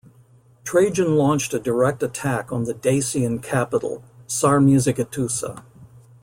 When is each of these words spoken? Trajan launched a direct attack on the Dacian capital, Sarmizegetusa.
Trajan 0.63 1.15
launched 1.15 1.53
a 1.53 1.59
direct 1.59 2.01
attack 2.01 2.51
on 2.51 2.63
the 2.63 2.73
Dacian 2.73 3.37
capital, 3.37 4.03
Sarmizegetusa. 4.27 5.63